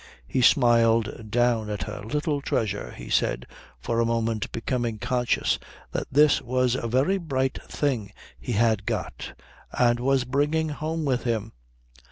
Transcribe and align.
He 0.25 0.41
smiled 0.41 1.29
down 1.29 1.69
at 1.69 1.83
her. 1.83 2.01
"Little 2.03 2.41
treasure," 2.41 2.89
he 2.89 3.07
said, 3.07 3.45
for 3.79 3.99
a 3.99 4.05
moment 4.07 4.51
becoming 4.51 4.97
conscious 4.97 5.59
that 5.91 6.07
this 6.11 6.41
was 6.41 6.73
a 6.73 6.87
very 6.87 7.19
bright 7.19 7.59
thing 7.67 8.11
he 8.39 8.53
had 8.53 8.87
got 8.87 9.35
and 9.71 9.99
was 9.99 10.23
bringing 10.23 10.69
home 10.69 11.05
with 11.05 11.23
him. 11.23 11.51